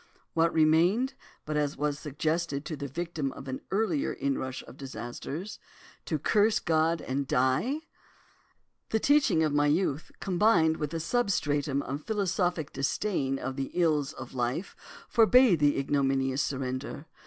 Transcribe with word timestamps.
"What 0.33 0.51
remained, 0.51 1.13
but 1.45 1.55
as 1.57 1.77
was 1.77 1.99
suggested 1.99 2.65
to 2.65 2.75
the 2.75 2.87
victim 2.87 3.31
of 3.33 3.47
an 3.47 3.61
earlier 3.69 4.13
inrush 4.13 4.63
of 4.63 4.75
disasters? 4.75 5.59
To 6.05 6.17
curse 6.17 6.59
God, 6.59 7.01
and 7.01 7.27
die? 7.27 7.81
The 8.89 8.99
teaching 8.99 9.43
of 9.43 9.53
my 9.53 9.67
youth, 9.67 10.11
combined 10.19 10.77
with 10.77 10.91
a 10.95 10.99
substratum 10.99 11.83
of 11.83 12.01
philosophic 12.07 12.73
disdain 12.73 13.37
of 13.37 13.57
the 13.57 13.69
ills 13.75 14.11
of 14.13 14.33
life, 14.33 14.75
forbade 15.07 15.59
the 15.59 15.77
ignominious 15.77 16.41
surrender. 16.41 17.05